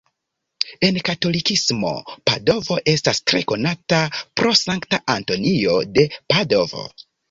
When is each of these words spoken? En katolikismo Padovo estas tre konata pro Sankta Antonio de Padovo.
En 0.87 0.95
katolikismo 1.09 1.91
Padovo 2.31 2.79
estas 2.95 3.23
tre 3.29 3.45
konata 3.55 4.03
pro 4.19 4.59
Sankta 4.67 5.05
Antonio 5.21 5.81
de 5.97 6.13
Padovo. 6.31 6.93